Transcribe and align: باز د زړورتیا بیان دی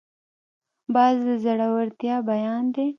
باز 0.93 1.15
د 1.27 1.29
زړورتیا 1.43 2.15
بیان 2.29 2.63
دی 2.75 2.87